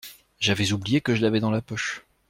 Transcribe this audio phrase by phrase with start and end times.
[0.39, 2.07] J’avais oublié que je l’avais dans la poche.